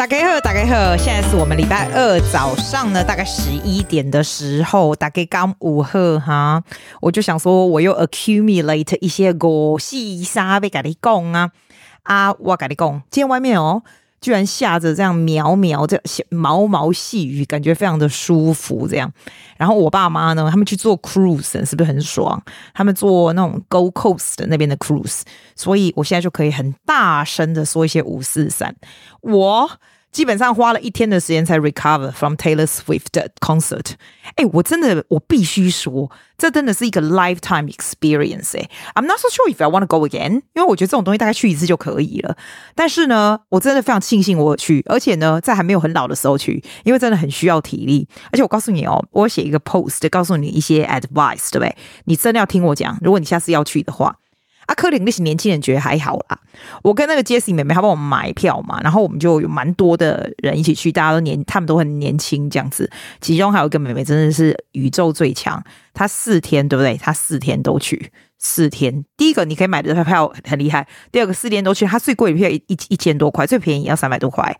[0.00, 6.64] 大家好，大家好，现在是我们礼拜二早上呢，大概十一点的时候，大概刚午后哈，
[7.02, 11.50] 我就想说，我又 accumulate 一些个细沙被给你讲啊
[12.04, 13.82] 啊，我跟你讲，今天外面哦。
[14.22, 15.98] 居然下着这样苗苗这
[16.28, 18.86] 毛毛细雨，感觉非常的舒服。
[18.86, 19.10] 这样，
[19.56, 22.42] 然后我爸妈呢，他们去做 cruise，是不是很爽？
[22.74, 25.22] 他们做那种 go coast 的那边的 cruise，
[25.56, 28.74] 所以我现在就可以很大声的说一些五四三。
[29.22, 29.70] 我。
[30.12, 33.92] 基本上花了一天的时间才 recover from Taylor Swift 的 concert。
[34.36, 38.58] 哎，我真的，我必须说，这真的是一个 lifetime experience。
[38.58, 42.36] 哎，I'm not so sure if I want to go again，因为我觉得这种东西大概去一次就可以了。
[42.74, 48.08] 但是呢，我真的非常庆幸我去，而且呢，在还没有很老的时候去，因为真的很需要体力。
[48.32, 51.76] 而且我告诉你哦，我写一个 post 告诉你一些 advice，对不对？
[52.04, 54.16] 你真的要听我讲，如果你下次要去的话。
[54.70, 56.38] 阿科林那些年轻人觉得还好啦，
[56.84, 62.88] 我跟那个 Jessie 妹妹，她帮我们买票嘛，然后我们就有蛮多的人一起去，大家都年，他们都很年轻这样子。
[63.20, 65.60] 其中还有一个妹妹真的是宇宙最强，
[65.92, 66.96] 她四天对不对？
[66.96, 69.04] 她四天都去，四天。
[69.16, 74.56] 第一个你可以买的票很厉害，第二个四天都去，她最贵的票一一一千多块，最便宜要三百多块。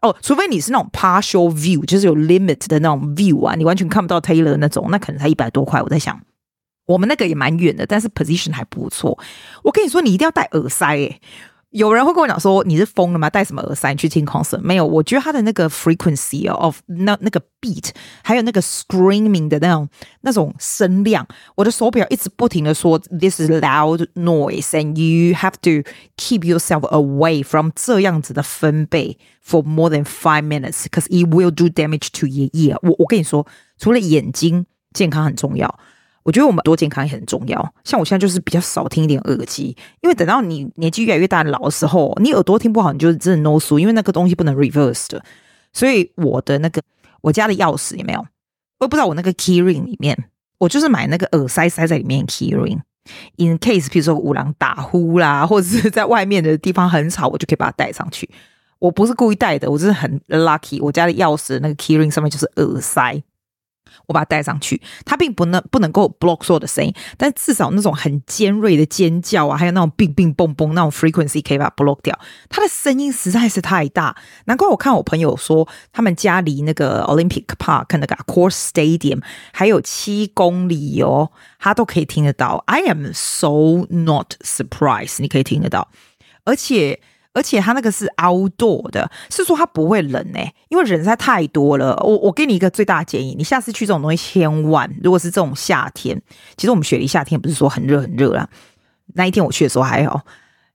[0.00, 5.82] 哦，除非你是那种 partial view，就是有 limit 的那种 view 啊，你完全看不到 Taylor 那种，那可能才一百多块。
[5.82, 6.18] 我在想。
[6.86, 9.18] 我们那个也蛮远的，但是 position 还不错。
[9.62, 11.20] 我跟你说，你一定要戴耳塞诶。
[11.70, 13.28] 有人会跟我讲说，你是疯了吗？
[13.28, 14.60] 戴什么耳塞你去听 concert？
[14.60, 17.88] 没有，我觉得它的那个 frequency of 那那个 beat，
[18.22, 19.88] 还有那个 screaming 的那种
[20.20, 21.26] 那种声量，
[21.56, 25.82] 我的手表一直不停的说 this is loud noise，and you have to
[26.16, 32.28] keep yourself away from 这样子的分贝 for more than five minutes，because it will do damage to
[32.28, 32.78] your ear。
[32.82, 33.44] 我我跟你说，
[33.80, 35.76] 除了眼睛健康很重要。
[36.24, 37.74] 我觉得我们多健康也很重要。
[37.84, 45.22] 像我现在就是比较少听一点耳机，因为等到你年纪越来越大、老的时候，你耳朵听不好，你就真的 no 输，因为那个东西不能 reverse 的。
[45.72, 46.82] 所以我的那个
[47.20, 48.20] 我家的钥匙有没有？
[48.78, 50.16] 我也不知道我那个 key ring 里面，
[50.58, 58.28] 我就是买那个耳塞塞在里面 key ring，in case 比如说五郎打呼啦，或者是在外面的地方很吵，我就可以把它带上去。
[58.78, 60.78] 我不是故意带的，我真是很 lucky。
[60.82, 63.22] 我家的钥匙那个 key ring 上面就是耳塞。
[64.06, 72.18] 我把它带上去，它并不能不能够 block 所有的声音，但至少那种很尖锐的尖叫啊，还有那种冰冰蹦蹦那种 frequency 可以把它 block 掉。
[72.48, 74.16] 它的声音实在是太大，
[74.46, 79.22] 难怪我看我朋友说，他们家离那个 Olympic Park 那个 Accor Stadium
[79.52, 82.62] 还有七公里哦，他都可以听得到。
[82.66, 85.88] I am so not surprised，你可以听得到，
[86.44, 87.00] 而且。
[87.34, 91.94] 而且它那个是 outdoor 的，是说它不会冷诶，因为人实在太多了。
[92.02, 96.18] 我我给你一个最大的建议，你下次去这种东西千万，如果是这种夏天，
[96.56, 98.48] 其实我们雪梨夏天不是说很热很热啦。
[99.14, 100.22] 那一天我去的时候还好，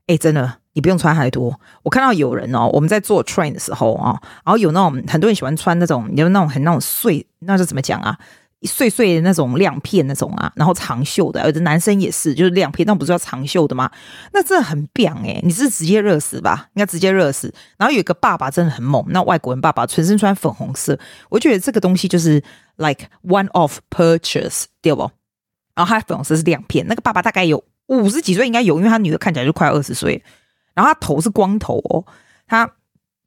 [0.07, 1.59] 诶，真的你不用穿太多。
[1.83, 8.17] 我看到有人哦，我们在坐 train 的时候啊，然后有那种很多人喜欢穿那种，有那种很那种碎，那是怎么讲啊？
[8.63, 13.89] 碎碎的那种亮片那种啊，然后长袖的，有的男生也是，就是亮片，那不是要长袖的吗？
[14.33, 16.67] 那真的很棒诶，你是直接热死吧？
[16.73, 17.53] 应该直接热死。
[17.77, 20.99] 然后有一个爸爸真的很猛，那外国人爸爸全身穿粉红色，
[21.29, 22.43] 我觉得这个东西就是
[22.75, 25.09] like one of purchase，对不？
[25.73, 30.21] 然后他粉红色是亮片，那个爸爸大概有五十几岁应该有，因为他女儿看起来就快二十岁，
[30.73, 32.03] 然后他头是光头哦，
[32.45, 32.69] 他。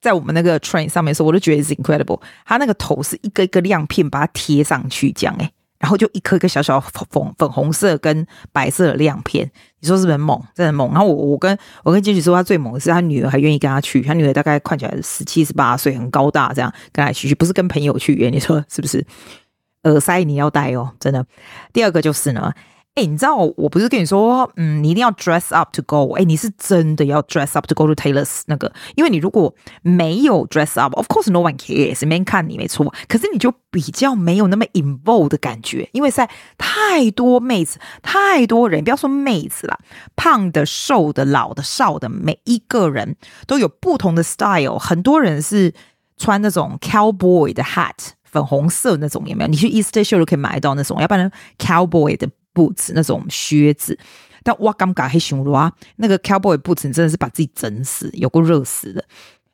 [0.02, 2.20] 在我们那个 train 上面的时候，我都觉得是 incredible。
[2.44, 5.48] 他那个头是一个一个亮片，把它贴上去这样诶，
[5.78, 7.06] 然后就一颗一个小小粉
[7.38, 10.42] 粉红色跟白色的亮片，你说是不是很猛？
[10.54, 10.90] 真的猛。
[10.90, 19.06] 然后我我跟我跟杰西说，他最猛的是他女儿还愿意跟他去，他女儿大概看起来十七十八岁，很高大，这样跟他一起去，不是跟朋友去，你说是不是？
[19.84, 21.24] 耳塞你要戴哦，真的。
[21.72, 22.52] 第二个就是呢。
[22.94, 26.12] 哎，你知道我不是跟你说，嗯，你一定要 dress up to go。
[26.12, 32.92] 哎，你是真的要 dress up to go to Taylor's 那个，因为你如果没有 dress up，of course no one cares，没人看你没错。
[33.08, 36.28] 可是你就比较没有那么 involved 的感觉，因为在
[36.58, 39.78] 太多妹子，太多人，不要说妹子啦，
[40.14, 43.16] 胖的、瘦的、老的、少的，每一个人
[43.46, 44.78] 都有不同的 style。
[44.78, 45.72] 很多人是
[46.19, 49.49] 穿那种 cowboy 的 hat，粉红色那种，有没有？
[49.49, 52.28] 你去 Easter Show 都可以买到那种，要不然 cowboy 的。
[52.54, 53.99] Boots 那种靴子，
[54.43, 59.04] 但哇，尴尬，黑熊罗啊，那个 cowboy boots 真的是把自己整死，有够热死的。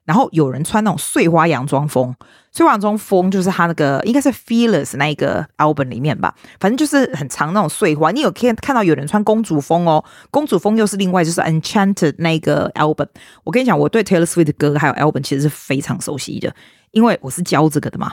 [0.05, 2.15] 然后有人穿那种碎花洋装风，
[2.51, 8.11] 碎花洋装风就是他那个应该是 Fearless 那一个 album 里面吧，反正就是很长那种碎花。
[8.11, 13.09] 你有看看到有人穿公主风哦，公主风又是另外就是 Enchanted 那个 album。
[13.45, 16.55] 我跟你讲，我对 Taylor Swift 的歌还有 album 其实是非常熟悉的，
[16.93, 18.11] 因为我是教这个的嘛。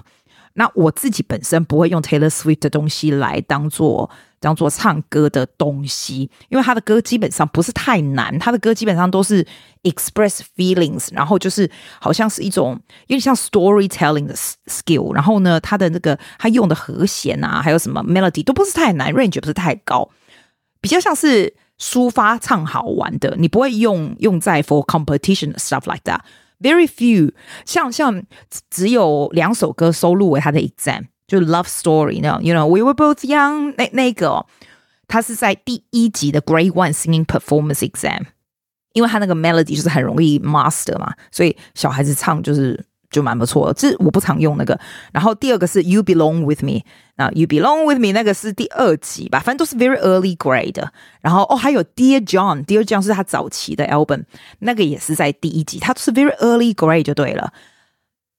[0.57, 4.09] 那我自己本身不会用 Taylor Swift 的东西来当做
[4.39, 9.45] 当做唱歌的东西，因为他的歌基本上不是太难，他的歌基本上都是
[9.83, 11.69] express feelings，然后就是
[11.99, 14.33] 好像是一种有点像 storytelling 的
[14.67, 20.09] skill，然后呢，他的那个他用的和弦啊，还有什么 melody 都不是太难，range 不是太高，
[20.79, 26.21] 比较像是抒发唱好玩的，你不会用用在 for competition stuff like that。
[26.64, 27.32] Very few，
[27.64, 28.22] 像像
[28.68, 34.46] 只有两首歌收录为他的 exam，就 Love Story 那种，You know We Were Both Young 那那个、哦，
[35.08, 38.26] 他是在第一集的 Grade One Singing Performance Exam，
[38.92, 42.84] 因为他那个 melody 就是很容易 master 嘛，所以小孩子唱就是。
[43.15, 44.77] 就蛮不错的，这我不常用那个。
[45.13, 46.81] 然后第二个是 You Belong With Me，
[47.15, 50.85] 那 You Belong With Me 那个是第二集吧，反正都是 very early grade。
[51.21, 54.25] 然后哦，还有 Dear John，Dear John 是他早期的 album，
[54.59, 57.53] 那个也是在第一集，他是 very early grade 就对了。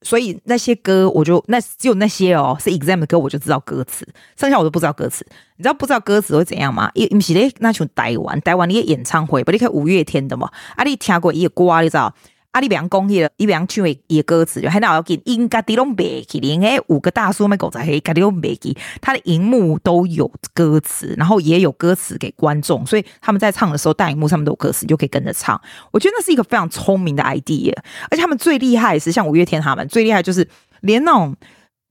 [0.02, 4.06] 所以那些歌我就那只有那些哦是 exam 的歌，我就知道歌词，
[4.38, 5.26] 剩下我都不知道歌词。
[5.56, 6.90] 你知道不知道歌词会怎样吗？
[6.94, 12.14] 因为是咧那像台湾台湾的演唱会，不你看五月天的嘛，啊你听过一个歌你知道？
[12.56, 15.20] 阿里边讲起了，一边唱的歌词，就很好记。
[15.26, 18.74] 应该都背起，连诶五个大叔咪狗仔黑，该都背起。
[19.02, 25.60] 他的荧幕都有歌词，然后也有歌词给观众，所以他们在唱的时候，大荧幕上面都有歌词，就可以跟着唱。
[25.90, 27.74] 我觉得那是一个非常聪明的 idea，
[28.10, 30.48] 而且他们最厉害是像五月天他们最厉害就是
[30.80, 31.36] 连那种。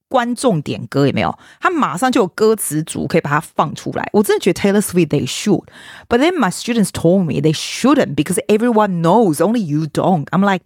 [0.08, 1.38] 观众点歌有没有？
[1.60, 4.08] 他马上就有歌词组可以把它放出来。
[4.14, 9.60] 我真的觉得 Taylor Swift they should，but then my students told me they shouldn't because everyone knows only
[9.60, 10.26] you don't.
[10.26, 10.64] I'm like,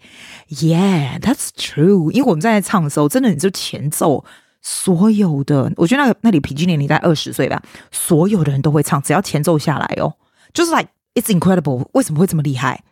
[0.50, 2.12] yeah, that's true。
[2.12, 4.26] 因为我们在唱的时候，真的你就前奏
[4.62, 10.14] 所有的，我觉得那个那里平均年龄在二十岁吧，所有的人都会唱，只要前奏下来哦，
[10.54, 11.88] 就是 like it's incredible。
[11.94, 12.84] 为什么会这么厉害？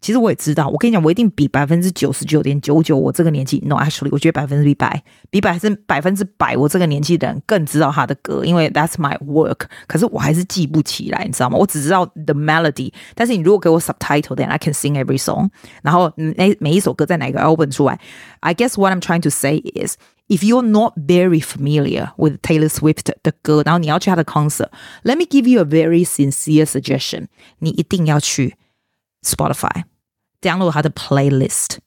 [0.00, 9.60] 其实我也知道，我跟你讲，我一定比百分之九十九点九九，我这个年纪，no actually，我觉得百分之一百，比百分百分之百，我这个年纪的人更知道他的歌，因为 that's my work。
[9.86, 11.56] 可是我还是记不起来，你知道吗？
[11.56, 15.48] 我只知道 the melody，但是你如果给我 subtitle，then I can sing every song。
[15.82, 17.98] 然后每每一首歌在哪个 album 出来，
[18.40, 19.96] I guess what I'm trying to say is
[20.28, 26.06] if you're not very familiar with Taylor Swift 的歌，然后你要去他的 concert，let me give you a very
[26.06, 27.28] sincere suggestion，
[27.60, 28.56] 你一定要去
[29.25, 29.83] Spotify。
[30.41, 31.79] download 他的 playlist，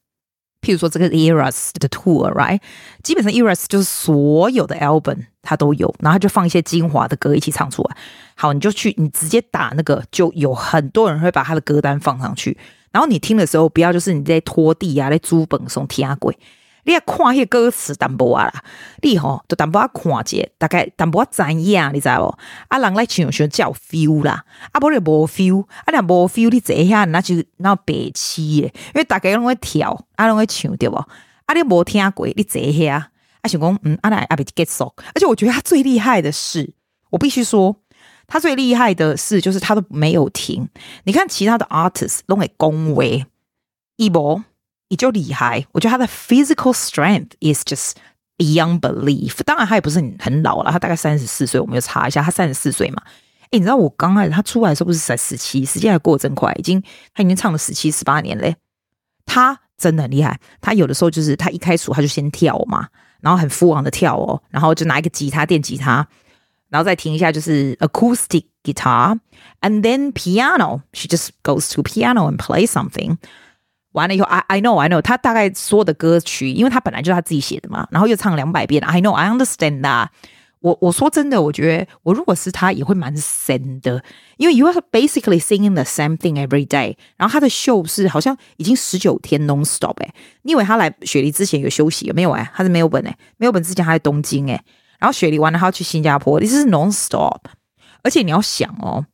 [0.61, 2.61] 譬如说这个 Eras 的 tour，right？
[3.03, 7.97] 基本上 Eras 就是所有的 album 它都有，然后就放一些精华的歌一起唱出来。
[8.37, 12.59] 好，你就去，你直接打那个，就有很多人会把他的歌单放上去。
[12.91, 16.39] 然后你听的时候，不要就是你在拖地啊，在租本送听鬼。
[16.85, 18.65] 你要看迄歌词淡薄啊啦，
[19.03, 22.39] 你吼都淡薄啊看者，大概淡薄啊知影，你知无？
[22.69, 30.95] 啊，人来唱上叫 feel 啦，啊，无你无 feel，啊，若无 feel，你坐遐那就那白痴诶，因为大家拢会跳，啊，拢会唱对无？
[30.97, 33.09] 啊，你无听过，你坐遐，啊，
[33.45, 36.75] 想讲嗯，啊来啊别 get so，而且我觉得他最厉害的是，
[37.11, 37.77] 我必须说，
[38.27, 40.69] 他最厉害的是，就是他都没有停。
[41.05, 43.25] 你看其他的 artist 拢会恭维，
[43.97, 44.43] 一波。
[44.93, 47.93] 也就厉害，我觉得他的 physical strength is just
[48.37, 49.43] beyond belief。
[49.43, 51.59] 当然，他也不是很老了，他大概三十四岁。
[51.59, 53.03] 我们就查一下，他三十四岁嘛？
[53.53, 56.83] 诶，你知道我刚开始他出来的时候不是才十七，时间还过得真快，已经
[57.15, 58.55] 他已经唱了十七十八年嘞。
[59.25, 62.89] 他真的很厉害，他有的时候就是他一开始他就先跳嘛，
[63.23, 66.07] 然后很疯狂的跳哦，然后就拿一个吉他电吉他，
[66.69, 70.83] 然后再停一下就是 acoustic guitar，and then piano。
[70.93, 73.17] She just goes to piano and play something。
[73.93, 80.09] 完了以后，I I know I know，他大概所有的歌曲，因为他本来就是他自己写的嘛，然后又唱两百遍，I know I understand that。
[80.61, 84.01] 我我说真的，我觉得我如果是他，也会蛮神的，
[84.37, 86.97] 因为 you are basically singing the same thing every day。
[87.17, 92.49] 然后他的秀是好像已经十九天 non stop 哎，你以为他来雪梨之前有休息有没有哎？
[92.55, 94.65] 他是没有本哎，没有本之前他在东京哎，
[95.01, 97.41] 然后雪梨完了他要去新加坡，这是 non stop。
[98.05, 99.05] 而且你要想哦，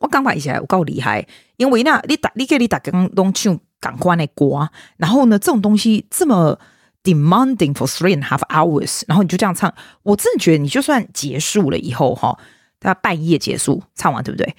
[0.00, 1.26] 我刚买起来我够厉害，
[1.56, 3.58] 因为那你打你给你打刚东唱。
[3.82, 6.56] 赶快的刮，然后呢，这种东西这么
[7.02, 9.74] demanding for three and half hours，然后你就这样唱，
[10.04, 12.38] 我真的觉得你就算结束了以后哈，
[12.78, 14.54] 大概半夜结束唱完，对不对？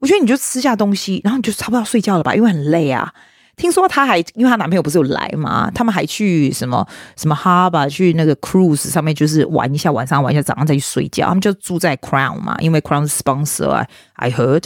[0.00, 3.10] 我觉得你就吃下东西，然后你就差不多要睡觉了吧，因为很累啊。
[3.56, 11.28] 听说她还因为她男朋友不是有来嘛，他们还去什么什么哈巴去那个 cruise 上面，就是玩一下，晚上玩一下，早上再去睡觉。
[11.28, 14.64] 他们就住在 Crown 嘛，因为 Crown sponsor 啊，I heard。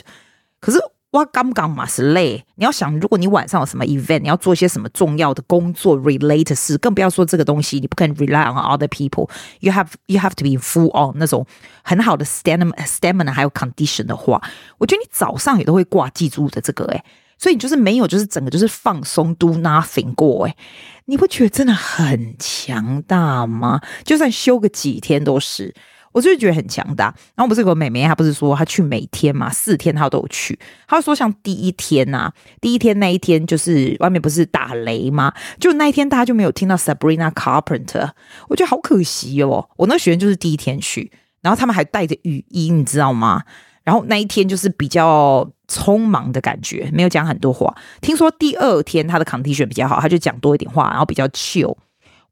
[0.61, 0.81] 可是。
[1.13, 2.45] 哇，刚刚嘛是累。
[2.55, 9.29] 你要想，如果你晚上有什么 event，你要做些什么重要的工作 relate 事，更不要说这个东西，你不可能 rely on other people。
[9.59, 11.45] You have you have to be full on 那种
[11.83, 14.41] 很好的 stamina stamina 还有 condition 的话，
[14.79, 17.05] 我觉得你早上也都会挂记住的这个诶。
[17.37, 20.55] 所以你就是没有，就是整个就是放松，do nothing 过，诶，
[21.07, 23.81] 你不觉得真的很强大吗？
[24.05, 25.75] 就算休个几天都是。
[26.13, 30.59] 我就是觉得很强大，然后不是有个妹妹，她不是说她去每天嘛，四天她都有去。
[30.89, 35.33] 她说像第一天呐、啊，第一天那一天就是外面不是打雷吗？
[35.59, 38.11] 就那一天大家就没有听到 Sabrina Carpenter，
[38.49, 39.69] 我觉得好可惜哦。
[39.77, 41.13] 我那学员就是第一天去，
[41.43, 43.43] 然后他们还带着雨衣，你知道吗？
[43.83, 47.75] 然后那一天就是比较匆忙的感觉，没有讲很多话。
[48.01, 51.77] 听说第二天他的 condition 比较好，他就讲多一点话，然后比较 chill。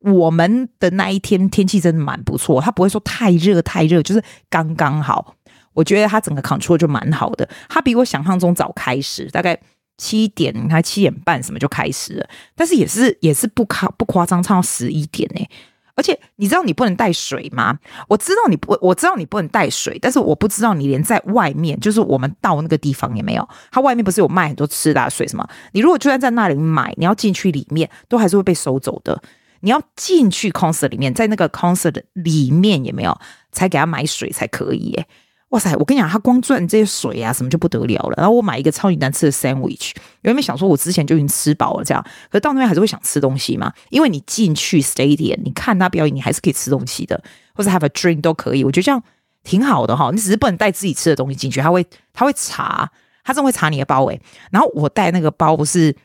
[0.00, 5.34] 我们的那一天天气真的蛮不错，他不会说太热太热，就是刚刚好。
[5.74, 9.56] 我觉得他整个 control 就蛮好的，他比我想象中早开始，大概
[9.96, 15.46] 七点还七点半什么就开始了，但是也是也是不夸不夸张，唱到十一点呢。
[15.94, 17.76] 而且你知道你不能带水吗？
[18.06, 23.48] 我知道你不，我知道你不能带水，但是我不知道你连在外面，就是我们到那个地方也没有。
[23.72, 25.48] 它外面不是有卖很多吃的水什么？
[25.72, 29.20] 你如果就算在那里买，你要进去里面，都还是会被收走的。
[29.60, 33.18] 你要进去 concert 里面，在那个 concert 里面也没有，
[33.52, 35.06] 才给他买水才可以耶。
[35.50, 38.14] 哇塞，我跟你讲，他光赚这些水啊，什么就不得了了。
[38.18, 42.04] 然后我买一个超级难吃的 sandwich，有没有想说我之前就已经吃饱了这样？
[42.30, 43.72] 可到那边还是会想吃东西嘛？
[43.88, 47.22] 因为你进去 stadium，你看他表演，你还是可以吃东西的，
[47.54, 48.62] 或者 have a drink 都可以。
[48.62, 49.02] 我觉得这样
[49.42, 50.10] 挺好的哈。
[50.12, 52.90] 你只是不能带自己吃的东西进去，他会他会查，
[53.24, 54.20] 他真会查你的包诶。
[54.50, 55.96] 然后我带那个包不是。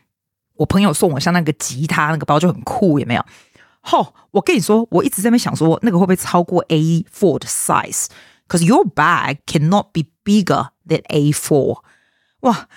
[0.56, 3.24] 我朋友送我像那个吉他那个包就很酷，有没有？
[3.80, 11.80] 吼、我跟你说，我一直在那边想说，那个会不会超过 A4 的 size？Cause your bag cannot be bigger than A4。
[12.40, 12.68] 哇，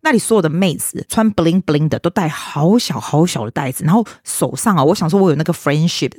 [0.00, 6.12] 那里所有的妹子穿 bling bling 的都带好小好小的袋子，然后手上啊，我想说我有那个 friendship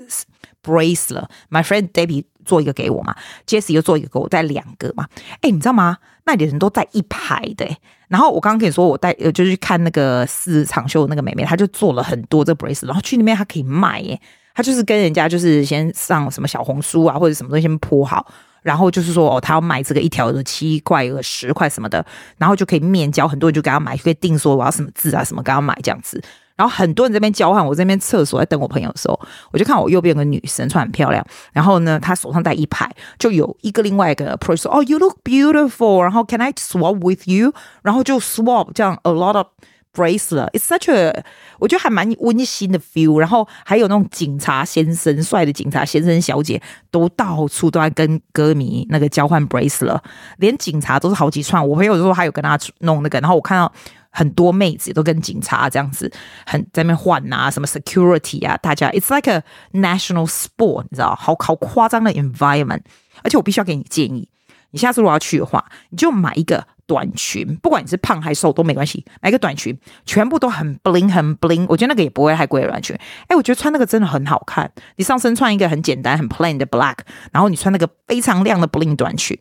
[0.64, 5.08] bracelet，my friend Debbie 做一个给我嘛，Jessie 又做一个给我，带两个嘛。
[5.42, 5.98] 哎，你知道吗？
[6.26, 7.66] 那里的人都带一排的。
[8.08, 14.20] 然后我刚刚跟你说，我带呃，就是去看那个四长袖那个妹妹，她就做了很多这个 brace，然后去那边她可以卖耶。
[14.56, 18.26] 她就是跟人家就是先上什么小红书啊，或者什么东西先铺好，
[18.64, 22.04] 然后就是说哦，她要卖这个一条的七块十块什么的，
[22.38, 26.22] 然后就可以面交，很多人就给她买，可以定说我要什么字啊什么给她买这样子。
[26.58, 29.18] 然后很多人这边交换，我这边厕所在等我朋友的时候，
[29.52, 37.54] 我就看我右边有个女生穿很漂亮，然后呢，她手上戴一排，就有一个另外一个 person 说哦，you look beautiful，然后 can I swap with you？
[37.84, 39.46] 然后就 swap 这样 a lot of
[39.94, 41.24] bracelet，it's such a
[41.60, 43.20] 我觉得还蛮温馨的 feel。
[43.20, 46.60] 然后还有那种警察先生，帅的警察先生小姐
[46.90, 50.00] 都到处都在跟歌迷那个交换 bracelet，
[50.38, 51.68] 连警察都是好几串。
[51.68, 53.72] 我朋友说他有跟他弄那个，然后我看到。
[54.18, 56.12] 很多妹子都跟警察这样子，
[56.48, 59.44] 很在那边换啊，什么 security 啊，大家，it's like a
[59.74, 62.82] national sport，你知道，好好夸张的 environment。
[63.22, 64.28] 而且我必须要给你建议，
[64.72, 72.98] 你下次如果要去的话，你就买一个短裙，不管你是胖还是瘦都没关系，买一个短裙，全部都很 bling 很 bling，我觉得那个也不会太贵的短裙。
[73.28, 74.72] 哎，我觉得穿那个真的很好看。
[74.96, 76.98] 你上身穿一个很简单很 plain 的 black，
[77.32, 79.40] 然后你穿那个非常亮的 bling 短裙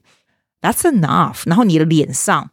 [0.61, 1.45] ，that's enough。
[1.47, 2.51] 然后你的脸上。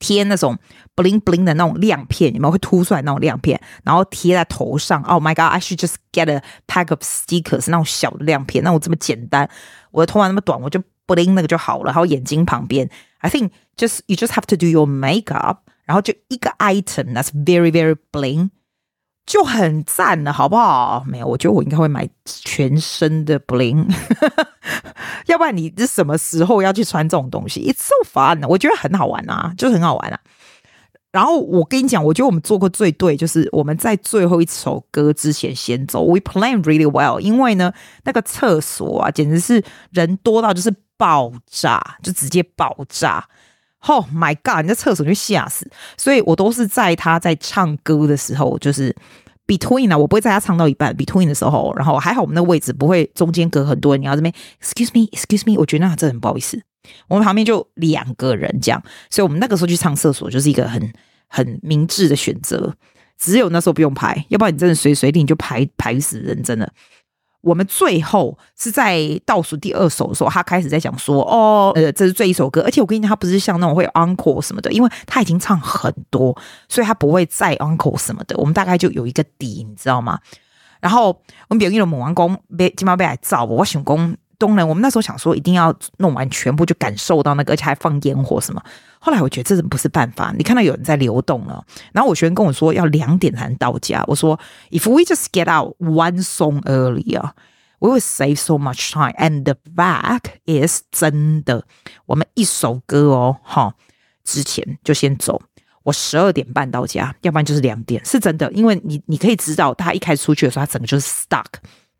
[0.00, 0.58] 贴那种
[0.96, 5.00] bling bling 的那种亮片，你们会凸出来那种亮片，然后贴在头上。
[5.04, 5.52] Oh my god!
[5.52, 9.48] I should just get a pack of stickers，那种小的亮片，那种这么简单。
[9.92, 11.84] 我的头发那么短，我就 bling 那个就好了。
[11.86, 18.50] 然后眼睛旁边，I think just you just have to do your makeup，然后就一个 item that's very very bling。
[19.26, 21.04] 就很赞了，好不好？
[21.06, 23.86] 没有，我觉得我应该会买全身的 bling，
[25.26, 30.18] 要不然你这什么时候要去穿这种东西？It's so fun，我觉得很好玩啊，就很好玩啊。
[31.12, 36.04] 然后我跟你讲，我觉得我们做过最对，就是我们在最后一首歌之前先走。
[36.04, 37.72] We plan really well，因为呢，
[38.04, 43.28] 那个厕所啊，简直是人多到就是爆炸，就直接爆炸。
[43.88, 44.62] Oh my god！
[44.62, 48.94] 你在厕所就吓死，所以我都是在他在唱歌的时候，就是
[49.46, 54.32] between 啊，我不会在他唱到一半 between 的时候，然后还好我们的位置不会中间隔很多人，你要这边
[54.62, 56.62] excuse me，excuse me，我觉得那真的很不好意思。
[57.08, 60.92] 我们旁边就两个人这样，所以我们那个时候去上厕所就是一个很
[61.28, 62.74] 很明智的选择，
[63.18, 66.70] 只有那时候不用排，要不然你真的随随地你就排排死人，真的。
[67.42, 76.36] 我们最后是在倒数第二首的时候，他开始在讲说：“哦，呃，这是这一首歌。”而且我跟你讲，他不是像那种会 uncle 什么的，因为他已经唱很多，
[76.68, 78.36] 所以他不会再 uncle 什么的。
[78.36, 80.18] 我们大概就有一个底，你知道吗？
[80.80, 81.08] 然后
[81.48, 84.16] 我们比如说猛王公被金毛被来造，我想讲。
[84.40, 88.60] 东人，我们那时候想说一定要弄完全部，就感受到那个，而且还放烟火什么。
[88.98, 90.34] 后来我觉得这不是办法。
[90.36, 94.02] 你看到有人在流动了，然后我学生跟我说要两点才能到家。
[94.06, 94.38] 我说
[94.70, 97.30] ，If we just get out one song earlier,
[97.78, 99.12] we will save so much time.
[99.18, 101.64] And the fact is 真的，
[102.06, 103.74] 我们一首歌哦，哈，
[104.24, 105.42] 之前就先走。
[105.82, 108.52] 我十二点半到家，要不然就是两点，是真的。
[108.52, 111.46] 因为你你可以知道，他一开始出去的时候，他整个就是 stuck。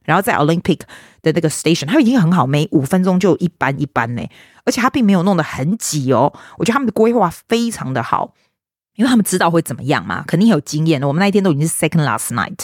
[0.05, 0.81] 然后在 Olympic
[1.23, 4.23] 的那个 station，他已经很好，每五分钟就一班一班呢，
[4.65, 6.33] 而且他并没有弄得很挤哦。
[6.59, 8.35] 我觉得他们的规划非常的好，
[8.97, 11.07] 因为他们知道会怎么样嘛，肯定有经验的。
[11.07, 12.59] 我们那一天都已经是 second last night，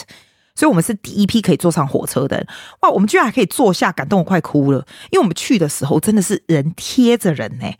[0.55, 2.45] 所以我们是第一批可以坐上火车的。
[2.81, 7.71] 哇，我们居然还可以坐下，感动我快哭了，因为我们去的时候真的是人贴着人呢。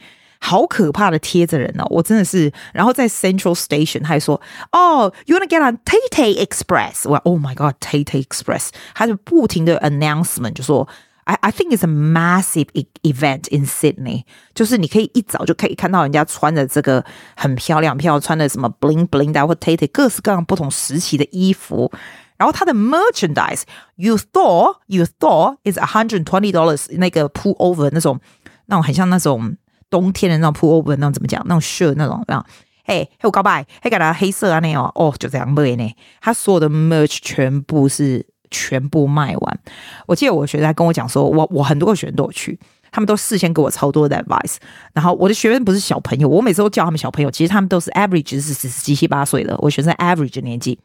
[0.44, 1.86] 好可怕的贴着人哦！
[1.88, 8.70] 我真的是，然后在 Central Station，他还说：“哦，you wanna get on Tay Tay Express？” 我 Oh my God，Tay Tay Express！
[8.92, 10.88] 他就不停的 announcement 就说：“
[11.26, 12.66] I I think it's a massive
[13.04, 17.04] event in Sydney。”就是你可以一早就可以看到人家穿的这个
[17.36, 21.92] 很漂亮，漂亮穿的什么 bling bling 的或 Tay Tay 各式各样不同时期的衣服，
[22.36, 28.18] 然后他的 merchandise，you thought you thought is a hundred twenty dollars 那个 pull over 那种
[28.66, 29.56] 那种很像那种。
[29.89, 31.41] 冬天的那种 pullover 那种怎么讲？
[31.47, 32.45] 那种 shirt 那种，然后，
[32.85, 35.95] 嘿，还有高拜，还给他黑色啊那种，哦，就这样卖呢。
[36.21, 39.59] 他所有的 merch 全部是全部卖完。
[40.05, 42.59] 我记得我学生跟我讲说，我我很多个学生都有去，
[42.91, 44.57] 他们都事先给我超多的 advice。
[44.93, 49.57] 然后我的学生不是小朋友，我每次都叫他们小朋友，其实他们都是 average 是十七七八岁的。
[49.59, 50.79] 我学生 average 年纪，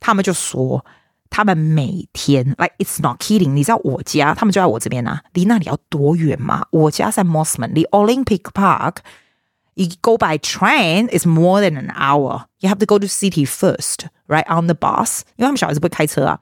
[0.00, 0.84] 他们就说。
[1.29, 6.65] 他们每天，like it's not kidding，你知道我家，他们就在我这边啊，离那里要多远吗？
[6.71, 12.45] 我家在 Mosman，离 Olympic Park，you go by train is more than an hour.
[12.59, 16.39] You have to go to city first, right on the bus，因为他们小孩子不会开车啊，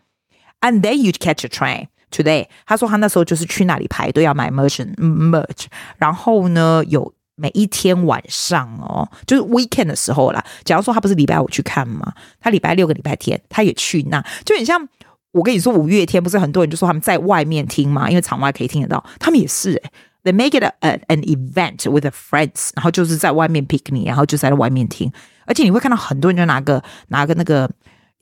[0.61, 1.87] and then you catch a train.
[2.11, 5.65] Today，他说他那时候就是去那里排队要买 merchant merch，
[5.97, 7.13] 然后呢有。
[7.36, 10.44] 每一天晚上哦，就是 weekend 的时候啦。
[10.64, 14.88] 假如说他不是礼拜五去看嘛，他礼拜六跟礼拜天他也去那，就很像
[15.32, 19.90] 我跟你说五月天不是很多人就说他们在外面听嘛，因为场外可以听得到，他们也是诶、
[20.22, 25.12] They make it a, a, an event with friends，然后就是在外面 picnic，然后就在外面听，
[25.46, 27.70] 而且你会看到很多人就拿个拿个那个。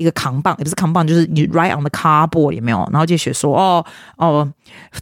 [0.03, 2.87] 一个扛棒也不是扛棒，就是你 write on the cardboard 有没有？
[2.93, 3.85] 然后就写说哦
[4.17, 4.53] 哦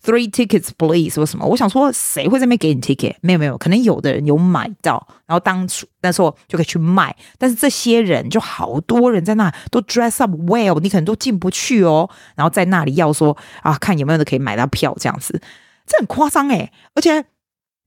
[0.05, 1.45] ，three tickets please 或什么？
[1.47, 3.17] 我想说谁会在那边给你 ticket？
[3.23, 7.15] 没有没有，可能有的人有买到，然后当初那时候就可以去卖。
[7.39, 12.09] 但是这些人就好多人在那都 dress up well，你可能都进不去哦。
[12.37, 15.41] 然后在那里要说啊，看有没有人可以买到票这样子，
[15.87, 16.71] 这很夸张诶。
[16.95, 17.25] 而且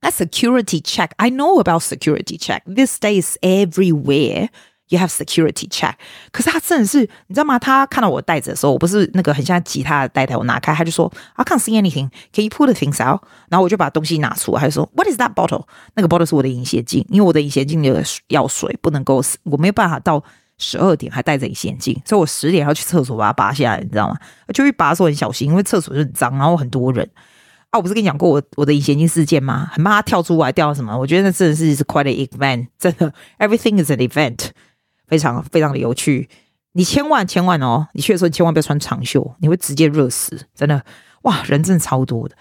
[0.02, 2.62] 那 security check，I know about security check.
[2.66, 4.50] This day is everywhere.
[4.94, 5.94] You have security check，
[6.32, 7.58] 可是他真的是，你知道吗？
[7.58, 12.12] 他看到我袋子的时候，我不是那个很像吉他的带带，我拿开，他就说，I can't see anything.
[12.32, 13.22] Can you pull the things out？
[13.50, 15.66] 然后我就把东西拿出来，他就说，What is that bottle？
[15.96, 20.24] 那个 bottle 是我的隐形眼镜，因为我的隐形眼镜的药水不能够，我没有办法到
[20.60, 24.16] 十二点还戴着隐形眼镜，所以我十点要去厕所把它拔下来，你知道吗？
[24.54, 27.10] 就一拔的时候很小心，因为厕所就很脏，然后很多人
[27.72, 27.80] 啊。
[27.80, 29.72] 我不是跟你讲过我我的隐形眼镜事件吗？
[29.74, 30.96] 很怕它跳出来掉什么？
[30.96, 34.52] 我觉得那真的是 quite an event，真的，everything is an event。
[35.08, 36.30] 非常非常的有趣，
[36.74, 40.84] 你千万千万哦，你去的时候千万不要穿长袖，你会直接热死，真的
[41.24, 42.36] 哇，人真的超多的。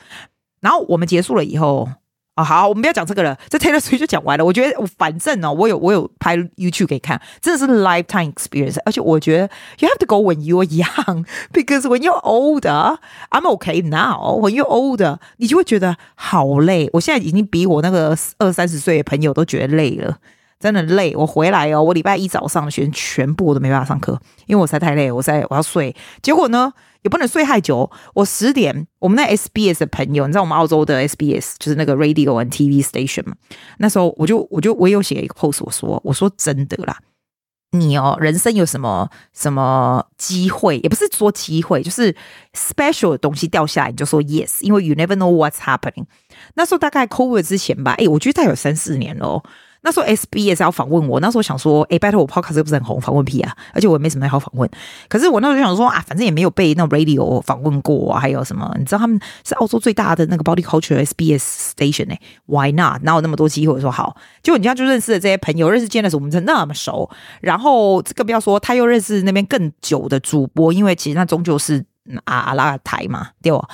[0.61, 1.89] 然后我们结束了以后
[2.35, 4.45] 啊，好，我们不要讲这个了，这 Taylor Swift 就讲完了。
[4.45, 8.79] 我觉得我反正哦，我有我有拍 YouTube 可以看，真的是 lifetime experience。
[8.87, 12.97] 而且我觉得 you have to go when you're young because when you're older,
[13.31, 14.39] I'm okay now.
[14.41, 16.89] When you're older，你就会觉得好累。
[16.95, 20.17] 我现在已经比我那个二三十岁的朋友都觉得累了。
[20.63, 25.95] 真的累，我回来哦，我礼拜一早上的学生全部我都没办法上课，因为我实在太累，我在我要睡。
[26.23, 26.73] 结果呢，
[27.03, 27.91] 也不能睡太久。
[28.15, 33.35] 我十点，我们那 SBS 的朋友，你知道我们澳洲的 SBS 就是那个 Radio and TV Station 嘛？
[33.79, 36.97] 那时候我就我就我有写一个 post，我说我说真的啦，
[37.73, 42.15] 你哦，人生有什么什么机会，也不是说机会，就是
[42.55, 46.05] special 的东西掉下来，你就说 yes，因为 you never know what's happening。
[46.55, 49.43] 那时候大概 COVID 之前吧，诶，我觉得大概有三四年咯。
[49.83, 53.55] 那时候 SBS 要访问我，那时候想说，哎，拜托我 Podcast 又不是很红，访问屁啊！
[53.75, 54.71] 而且我也没什么好访问。
[55.09, 58.73] 可是我那时候就想说啊，反正也没有被那 Radio 访问过，还有什么？
[58.79, 62.15] 你知道他们是澳洲最大的那个 Body Culture SBS Station 呢、
[62.47, 63.03] ？Why not？
[63.03, 63.75] 哪有那么多机会？
[63.75, 67.11] 我说好，结果你家就认识了这些朋友，认识见的时候我们真那么熟。
[67.41, 71.85] 然后这个不要说，他又认识那边更久的主播，因为其实那终究是
[72.25, 73.69] 阿阿拉台嘛，对吧？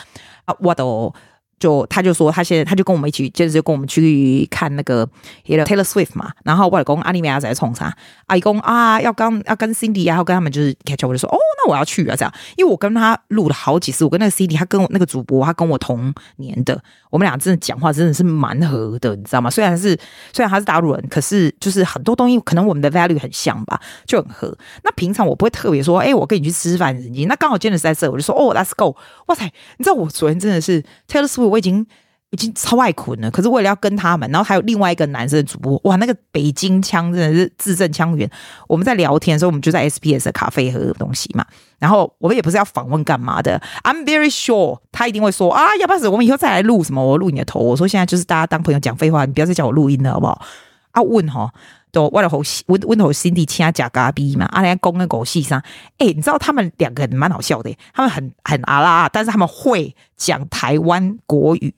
[0.46, 1.14] 啊，我都。
[1.58, 5.08] 就他就说他现在他就跟我们一起，接着就跟我们去看那个
[5.44, 6.30] Taylor Swift 嘛。
[6.44, 7.94] 然后外公阿里米亚在冲啥？
[8.26, 11.08] 阿姨公啊，要跟要跟 Cindy 啊，要跟他们就是 catch up。
[11.08, 14.04] 我就说哦，那我要去啊，这样，因为我跟他录了好几次。
[14.04, 19.50] 我跟那个 Cindy，他跟我那个主播，他跟我同年的，我们俩真的讲话真的是蛮合的，你知道吗？
[19.50, 19.98] 虽然是
[20.32, 24.56] 虽然他是大陆人，可是就是很多东西可能我们的 value 很像吧，就很合。
[24.84, 28.94] 那平常我不会特别说，哎，我跟你去吃饭，那刚好今天是在这，我就说哦，Let's go。
[29.26, 29.44] 哇塞，
[29.78, 31.47] 你知道我昨天真的是 Taylor Swift。
[31.48, 31.84] 我已经
[32.30, 38.30] 已经超爱捆了，可是为了要跟他们，然后还有另外一个男生的主播，哇，那个北京腔真的是字正腔圆。
[38.68, 41.44] 我们在聊天的时候，我们就在 SPS 的咖啡喝东西嘛，
[41.78, 47.02] 然后我们也不是要访问干嘛的，I'm very sure 他一定会说啊，要不要我们以后再来录什么？
[47.02, 47.60] 我录你的头。
[47.60, 50.42] 我说现在就是大家当朋友讲废话，你不要再叫我录音了，好不好？
[50.90, 51.50] 啊，问哈。
[51.90, 55.62] 都为了好温温头心地亲啊假咖逼嘛，阿来公跟狗戏上，
[55.98, 61.74] 哎，你知道他们两个人蛮好笑的，他们很很阿拉，但是他们会讲台湾国语，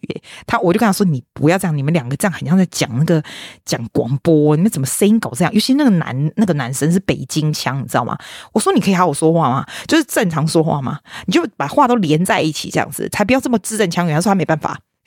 [0.47, 3.23] 他我就跟他说，你不要这样，你们两个这样很像在讲那个
[3.65, 5.53] 讲广播，你们怎么声音搞这样？
[5.53, 8.17] 尤其那个男那个男生是北京腔，你知道吗？
[8.53, 9.67] 我说你可以好好说话吗？
[9.87, 10.99] 就是正常说话吗？
[11.27, 14.15] 你就把话都连在一起这样子，才不要这么字正腔圆。
[14.15, 14.81] 他说他没办法，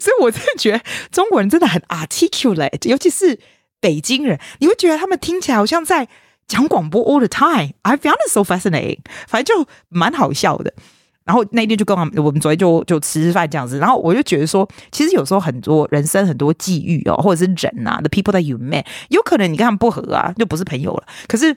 [0.00, 3.38] 所以我真的觉得中国人真的很 articulate，尤其是。
[3.80, 6.08] 北京人，你会觉得他们听起来好像在
[6.46, 7.74] 讲广播 all the time。
[7.82, 10.72] I found it so fascinating，反正就蛮好笑的。
[11.24, 13.78] 然后那天就跟我们，我们昨天就就吃饭这样子。
[13.78, 21.06] 然后我就觉得说，其实有时候很多人生很多际遇哦，或者是人啊，the people that you met，有可能你跟他们不合啊，就不是朋友了。
[21.26, 21.54] 可是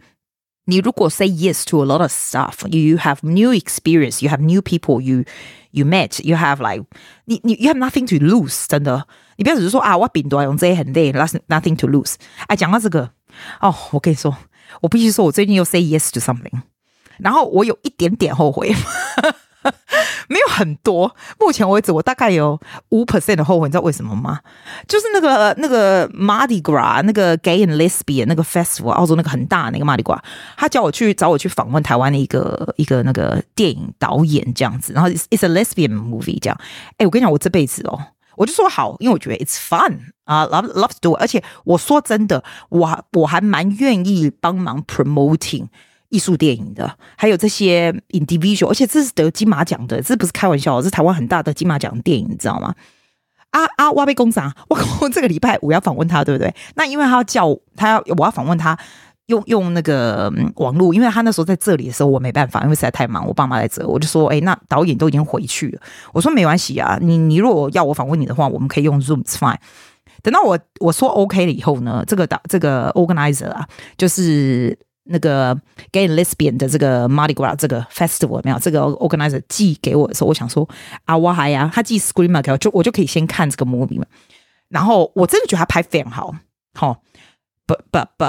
[0.70, 5.24] 你如果 say yes to a lot of stuff，you have new experience，you have new people you
[5.70, 6.84] you met，you have like
[7.26, 9.06] 你你 you have nothing to lose，真的。
[9.36, 12.14] 你不要只是说啊，我病毒用这些很累，that's nothing to lose。
[12.48, 13.10] 哎，讲到这个
[13.60, 14.36] 哦，我跟你说，
[14.80, 16.62] 我必须说，我最近又 say yes to something，
[17.18, 18.74] 然后我有一点点后悔，
[20.31, 21.13] 没有很多。
[21.37, 22.57] 目前为止，我大概有
[22.89, 24.39] 五 percent 的后悔，你知道为什么吗？
[24.87, 30.21] 就是那个那个 Mardi Gras 那个 Gay and Lesbian 那个 festival，澳洲那个很大那个 Mardi Gras，
[30.55, 36.57] 他叫我去找我去访问台湾的一个一个那个电影导演这样子，然后 it's, it's a lesbian movie 这样。
[36.97, 37.99] 哎，我跟你讲，我这辈子哦。
[38.37, 45.67] 我就说好，因为我觉得 it's fun 啊、，love love to do，而且我说真的，我我还蛮愿意帮忙 promoting
[46.11, 52.75] 艺术电影的，还有这些 individual，而且这是得金马奖的，这不是开玩笑，这是台湾很大的金马奖电影，你知道吗？
[53.49, 56.53] 啊啊，挖贝工长，我 我这个礼拜五要访问他，对不对？
[56.75, 58.77] 那因为他要叫他要我要访问他。
[59.27, 69.55] 用用那个网络，因为他那时候在这里的时候，我没办法，因为实在太忙，我爸妈在这，我就说，哎，那导演都已经回去了，我说没关系啊，你你如果要我访问你的话，我们可以用 Zoom fine。
[70.21, 74.77] 等到我我说 OK 了以后呢，这个导这个 organizer 啊，就是
[75.11, 75.55] 那个
[75.91, 80.67] Gay and Lesbian 的这个 Mardi Gras 这个 festival 没有，这个 organizer 寄给我的时候，我想说
[81.05, 84.05] 啊，我还呀，他寄 screener 给我，就我就可以先看这个 movie 嘛。
[84.69, 86.33] 然后我真的觉得他拍非常好，
[86.73, 87.01] 好
[87.67, 88.25] 不不不。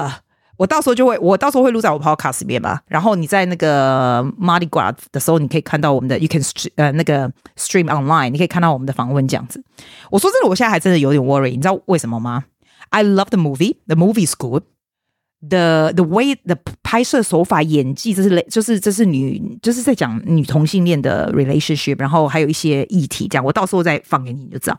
[0.59, 2.79] 我到时候就会，我到时候会录在我 podcast 里面嘛。
[2.87, 6.41] 然后你在那个 Mardi Gras 的时候，你可以看到我们的，you can
[6.77, 9.65] 呃那个 stream online，你可以看到我们的访问这样子。
[10.11, 12.45] 我说真的，我现在还真的有点 worry，你知道为什么吗
[12.91, 14.63] ？I love the movie，the movie is good
[15.49, 23.45] the way the 拍摄手法、演技，这是就是这是女就是在讲女同性恋的 relationship，然后还有一些议题这样。
[23.45, 24.79] 我到时候再放给你，你就知道。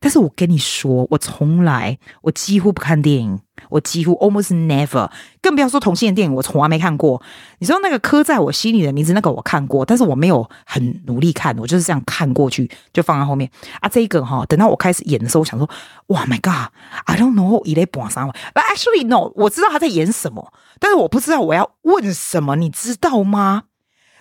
[0.00, 5.10] 但是我跟你说，我从来我几乎不看电影，我几乎 almost never，
[5.42, 7.20] 更不要说同性恋电影，我从来没看过。
[7.58, 13.88] 你知道那个刻在我心里的名字，那个我看过，但是我没有很努力看，我就是这样看过去，就放在后面啊。
[13.88, 15.68] 这个哈，等到我开始演的时候，我想说，
[16.06, 23.64] 哇，My God，I don't know，伊咧播啥嘛？But actually no，我知道他在演什么，但是我不知道我要问什么，你知道吗？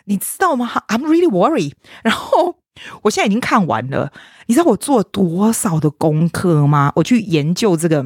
[0.06, 1.74] 你知道吗？I'm really worried。
[2.04, 2.56] 然后。
[3.02, 4.14] 我现在已经看完了，
[4.46, 6.94] 你知道我做了多少的功课吗？
[6.96, 8.06] 我去研究这个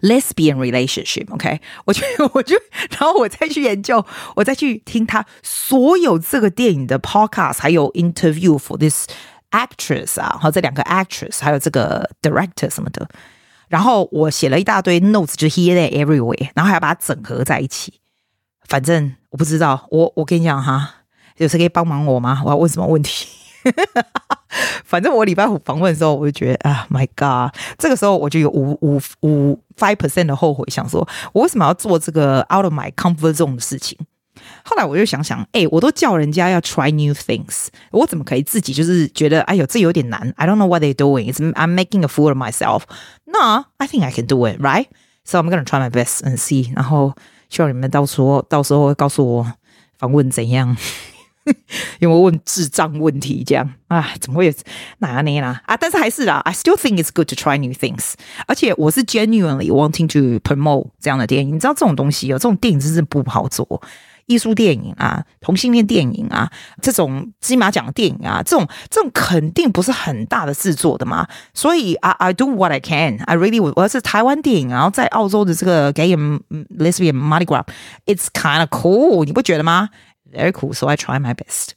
[0.00, 1.60] lesbian relationship，OK？Okay？
[1.84, 2.02] 我去，
[2.32, 2.56] 我就，
[2.90, 4.04] 然后我再去研究，
[4.36, 9.06] 我再去听他所有这个电影的 podcast，还有 interview for this
[9.50, 13.08] actress 啊，和这两个 actress，还有这个 director 什么的。
[13.68, 18.00] 然后我写了一大堆 notes，就 here there everywhere，然后还要把它整合在一起。
[18.68, 21.04] 反正我不知道，我我跟你讲哈，
[21.36, 22.42] 有谁可以帮忙我吗？
[22.44, 23.26] 我要问什么问题？
[24.86, 33.98] 反正我礼拜五访问的时候，我就觉得啊，My God，这个时候我就有五五五 five percent 的后悔，想说我为什么要做这个 out of my comfort zone 的事情？
[34.62, 41.32] 后来我就想想，哎、我都叫人家要 try new things，我怎么可以自己就是觉得，哎呦，这有点难？I don't know what they're doing.
[41.32, 42.82] It's, I'm making a fool of myself.
[43.24, 44.86] No, I think I can do it, right?
[45.24, 46.72] So I'm gonna try my best and see.
[46.76, 47.14] 然后
[47.48, 49.52] 希望你们到时候到时候告诉我
[49.98, 50.76] 访问怎样。
[51.99, 54.53] 因为我问智障问题，这样啊，怎么会有
[54.99, 55.41] 哪样呢？
[55.41, 55.75] 啦啊？
[55.75, 58.13] 但是还是啦，I still think it's good to try new things。
[58.45, 61.55] 而且我是 genuinely wanting to promote 这样的电影。
[61.55, 63.81] 你知道这种东西哦，这种电影真是不好做。
[64.27, 71.27] 艺术电影啊，同性恋电影啊，这种金马奖的电影啊，这种这种肯定不是很大的制作的嘛。
[71.55, 73.17] 所以 I I do what I can.
[73.25, 73.73] I really would。
[73.75, 76.39] 我要是台湾电影，然后在澳洲的这个 Gay and
[76.77, 79.25] Lesbian Mardi Gras，it's kind of cool。
[79.25, 79.89] 你不觉得吗
[80.32, 81.70] ？Very cool, so I try my best.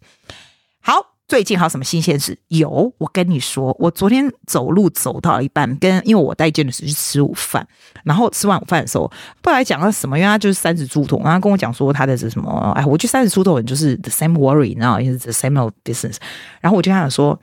[0.82, 2.38] 好，最近还有什么新鲜事？
[2.48, 7.68] 有，我跟你说，我昨天走路走到一半，跟因为我带 j e n n 去吃午饭，
[8.04, 16.16] 然后吃完午饭的时候，不来讲了什么，因为他就是三十出头，然后跟我讲说他的是什么，哎，我觉得三十出头人就是 the same worry，你知道，因为 the same of business，
[16.62, 17.40] 然后我就跟他说。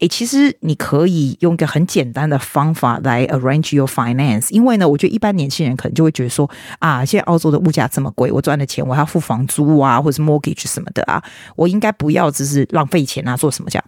[0.00, 6.48] 诶，其实你可以用一个很简单的方法来 arrange your finance，因为呢，我觉得一般年轻人可能就会觉得说
[6.80, 11.22] 啊，现在澳洲的物价这么贵，我赚的钱我要付房租啊，或者是 mortgage 什么的啊，
[11.56, 13.84] 我应该不要只是浪费钱啊，做什么这样？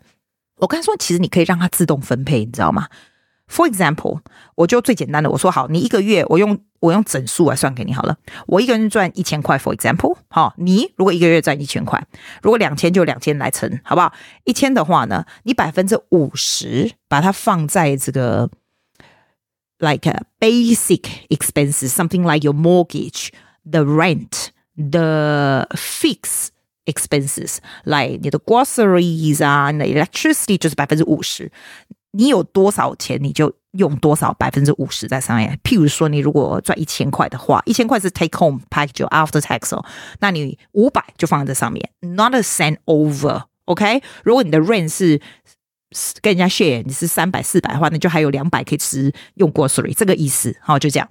[0.57, 2.89] 我刚才说，其实你可以让它自动分配，你知道吗
[3.51, 4.21] ？For example，
[4.55, 8.17] 我就最简单的，我说好，你一个月我用我用整数来算给你好了。
[8.47, 12.07] 我一个人赚一千块，For example，好，你如果一个月赚一千块，
[12.43, 14.13] 如果两千就两千来乘，好不好？
[14.45, 18.49] 一千的话呢，你百分之五十把它放在这个
[19.79, 20.11] like
[20.41, 26.49] basic expenses，something like your mortgage，the rent，the fixed
[26.87, 31.51] expenses，like 你的 groceries 啊，你的 electricity 就是百分之五十。
[32.13, 35.59] 你有多少钱，你就用多少百分之五十在上面。
[35.63, 39.85] 譬如说，你如果赚一千块的话，一千块是 take home package after tax 哦，
[40.21, 44.03] 那你五百就放在这上面，not a cent over，OK？
[44.25, 45.21] 如果你的 rent 是
[46.21, 51.09] 跟人家 share，你是三百四百的话，那就还有两百可以吃用 grocery，这个意思，好，就这样。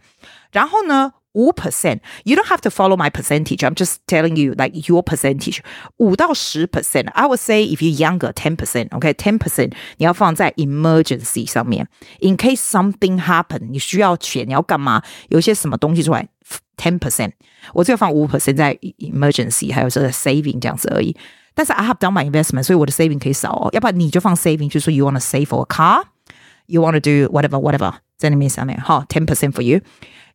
[0.51, 1.13] 然后呢？
[1.36, 3.64] 五 percent，you don't have to follow my percentage.
[3.64, 5.60] I'm just telling you like your percentage.
[5.96, 7.10] 五到十 percent.
[7.12, 8.88] I would say if you younger, ten percent.
[8.94, 11.88] OK, ten percent 你要放在 emergency 上面，
[12.20, 15.02] in case something happen，你需要钱，你要干嘛？
[15.30, 16.28] 有些什么东西出来，
[16.76, 17.32] ten percent。
[17.72, 21.16] 我只有放五 percent 在 emergency，还有这个 saving 这样子而已。
[21.54, 23.70] 但是 I have done my investment，所以我的 saving 可以少哦。
[23.72, 29.52] 要不然你就放 saving，就是说 you want to save for a car，you want to do whatever whatever 在那边上面哈，ten percent
[29.52, 29.80] for you。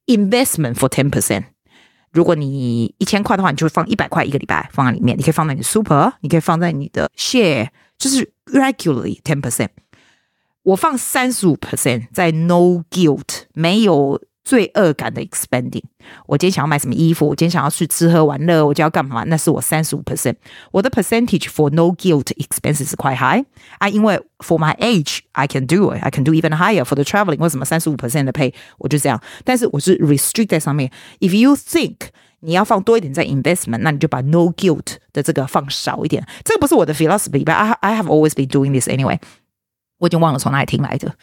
[0.06, 1.44] Investment for ten percent。
[2.12, 5.16] 如果你一千块的话，你就会放一百块一个礼拜放在里面。
[5.16, 9.70] 你可以放在你的 super，你可以放在你的 share，就是 regularly ten percent。
[10.62, 14.20] 我放三十五 percent 在 no guilt，没有。
[14.44, 15.84] 罪恶感的 expanding，
[16.25, 19.23] 我今天想要买什么衣服，我今天想要去吃喝玩乐，我就要干嘛？
[19.25, 20.35] 那是我三十五 percent，
[20.71, 23.43] 我的 percentage for no guilt expenses 是 quite high
[23.79, 27.39] 啊，因为 for my age I can do it，I can do even higher for the traveling。
[27.39, 29.21] 为什么三十五 percent 的 pay 我就这样？
[29.43, 30.91] 但是我是 restrict 在上面。
[31.19, 31.95] If you think
[32.39, 36.25] 你要放多一点在 investment，那你就把 no guilt 的这个放少一点。
[36.45, 39.19] 这个不是我的 philosophy，but I I have always been doing this anyway。
[39.97, 41.15] 我已经忘了从哪里听来的。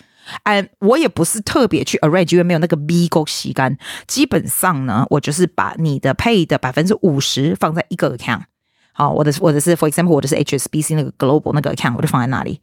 [0.44, 3.78] 哎，我也不是特别去 arrange，因为没有那个 B 勾洗干。
[4.08, 8.44] 基本上呢，我就是把你的 pay 的百分之五十放在一个 account。
[8.92, 12.60] 好，我的我的是 for example，我的是 HSBC 那个 global 那个 account，我就放在那里。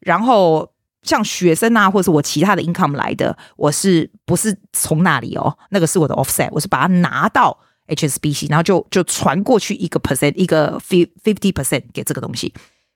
[0.00, 5.58] 然后像学生啊，或者是我其他的 income 来的，我是不是从那里哦？
[5.70, 12.52] 那个是我的 offset，我是把它拿到 HSBC，然后就就传过去一个 percent，一个 fifty percent 给这个东西。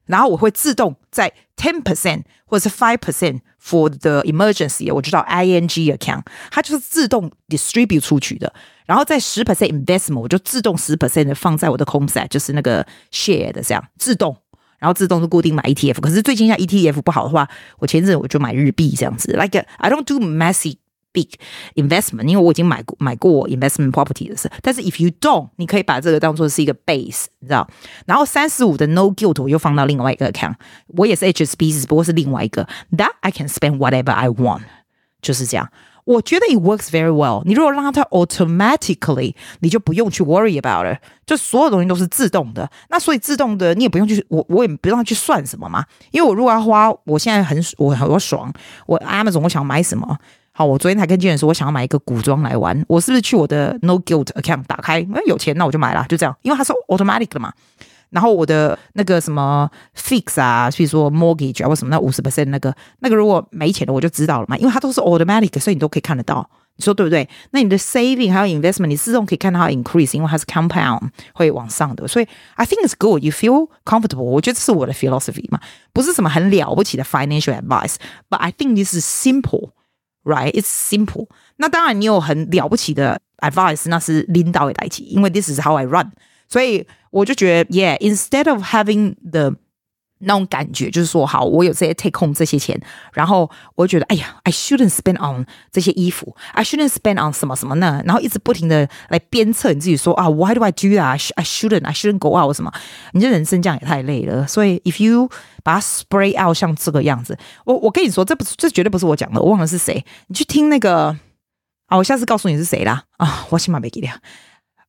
[0.07, 8.53] 然后我会自动在 ten percent 或者是 five percent for the emergency，我知道 ing account，它就是自动 distribute 出去的。
[8.87, 14.37] 然后在十 percent investment，我就自动十 percent 放在我的 c o m s e t 就是那个 share 的这样自动，
[14.79, 16.01] 然后自动就固定买 ETF。
[16.01, 19.33] 可是最近像 ETF 不好的话，我前阵我就买日币这样子。
[19.33, 20.79] Like I don't do messy。
[21.13, 21.29] Big
[21.75, 27.69] investment，因为我已经买过买过 investment property 的事，但是 if you don't，你可以把这个当做是一个 base，你知道？
[28.07, 30.55] 然后三十五的 no guilt 我又放到另外一个 account，
[30.89, 34.63] 我也是 HSBC，不过是另外一个，that I can spend whatever I want，
[35.21, 35.71] 就是这样。
[36.05, 37.43] 我觉得 it works very well。
[37.45, 42.69] 你如果让它 automatically，你就不用去 worry about it，就所有东西都是自动的。
[42.89, 45.85] 那所以自动的你也不用去，我我也不用去算什么嘛。
[46.11, 48.53] 因为我如果要花，我现在很我很爽，
[48.87, 50.19] 我 Amazon 我想买什么。
[50.61, 55.01] 好，我昨天才跟经理说，我想要买一个古装来玩，我是不是去我的 No Guilt account 打开？
[55.15, 57.51] 哎，有钱那我就买了，就这样，因为它是 automatic 的嘛。
[58.11, 66.47] 然后我的那个什么 fix 啊，比如说 mortgage 啊，或什么那五十 percent 那个那个如果没钱的，我就知道了嘛，因为它都是 automatic，所以你都可以看得到。
[66.77, 67.27] 你说对不对？
[67.53, 72.07] 那你的 saving 还有 investment，你自动可以看到 increase，因为它是 compound 会往上的。
[72.07, 73.25] 所以 I think it's good.
[73.25, 74.25] You feel comfortable？
[74.25, 75.59] 我觉得是我的 philosophy 嘛，
[75.95, 79.71] 不是什么很了不起的 financial advice，but I think this is simple.
[80.24, 81.28] Right, it's simple.
[81.58, 86.12] 那当然，你有很了不起的 advice，那是领导的代志，因为 this is how I run。
[86.50, 89.56] 所以我就觉得，yeah，instead of having the
[90.21, 92.81] 那种感觉就是说，好，我有这些 take home 这些钱，
[93.13, 98.03] 然后我觉得，哎呀，I shouldn't spend on 这些衣服，I shouldn't spend on 什么什么呢？
[98.05, 101.31] 然后一直不停的来鞭策你自己说啊，Why do I do that?
[101.35, 102.73] I shouldn't, I shouldn't go out 什么？
[103.13, 104.47] 你这人生这样也太累了。
[104.47, 105.31] 所以，if you
[105.63, 110.05] 把它 spray out 像这个样子，我我跟你说，这不是这绝对不是我讲的，我忘了是谁。
[110.27, 111.17] 你去听那个
[111.87, 114.09] 啊，我下次告诉你是谁啦啊，我起码没给你。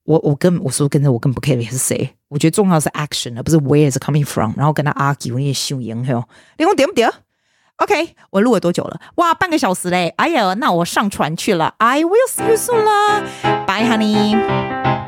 [0.03, 4.53] 我我跟我说跟着我更不 care 是谁，我觉得重要是 action，而不是 where is coming from。
[4.57, 6.27] 然后跟他 argue，你也秀赢哟。
[6.57, 7.11] 你讲对不点
[7.77, 8.99] ？OK，我录了多久了？
[9.15, 10.13] 哇，半个小时嘞！
[10.17, 11.75] 哎呀，那我上船去了。
[11.77, 13.21] I will see you soon 啦
[13.65, 15.00] ，Bye honey。